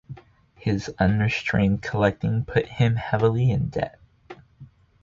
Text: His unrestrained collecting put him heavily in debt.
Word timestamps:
His 0.55 0.91
unrestrained 0.97 1.83
collecting 1.83 2.43
put 2.43 2.65
him 2.65 2.95
heavily 2.95 3.51
in 3.51 3.69
debt. 3.69 3.99